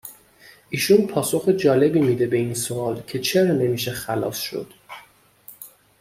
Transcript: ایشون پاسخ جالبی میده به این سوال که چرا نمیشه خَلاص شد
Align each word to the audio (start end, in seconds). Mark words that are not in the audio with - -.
ایشون 0.69 1.07
پاسخ 1.07 1.49
جالبی 1.49 2.01
میده 2.01 2.27
به 2.27 2.37
این 2.37 2.53
سوال 2.53 3.01
که 3.01 3.19
چرا 3.19 3.51
نمیشه 3.53 3.91
خَلاص 3.91 4.37
شد 4.37 4.73